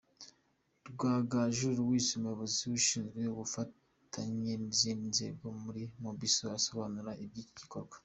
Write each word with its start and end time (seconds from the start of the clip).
Rwagaju 0.89 1.67
Louis, 1.77 2.07
umuyobozi 2.17 2.61
ushinzwe 2.77 3.19
ubufatanye 3.33 4.51
n'izindi 4.61 5.05
nzego 5.11 5.45
muri 5.63 5.81
Mobisol 6.01 6.51
asobanura 6.59 7.11
iby'iki 7.25 7.53
gikorwa. 7.59 7.95